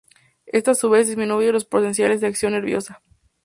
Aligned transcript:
Esto 0.47 0.71
a 0.71 0.73
su 0.73 0.89
vez, 0.89 1.05
disminuye 1.07 1.51
los 1.51 1.65
potenciales 1.65 2.21
de 2.21 2.25
acción 2.25 2.53
nerviosa. 2.53 3.03